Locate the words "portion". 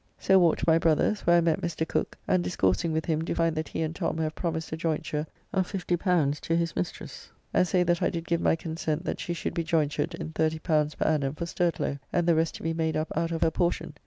13.51-13.93